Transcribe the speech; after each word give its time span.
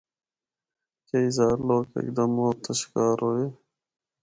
کئی 1.07 1.27
ہزار 1.29 1.57
لوگ 1.67 1.83
ہک 1.93 2.07
دم 2.15 2.29
موت 2.35 2.57
دا 2.63 2.71
شکار 2.79 3.17
ہوئے۔ 3.25 3.47